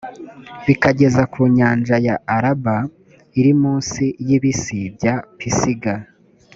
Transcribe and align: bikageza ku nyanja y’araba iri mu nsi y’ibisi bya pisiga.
bikageza 0.65 1.21
ku 1.31 1.41
nyanja 1.57 1.95
y’araba 2.05 2.77
iri 3.39 3.51
mu 3.61 3.73
nsi 3.81 4.05
y’ibisi 4.27 4.79
bya 4.95 5.15
pisiga. 5.37 5.93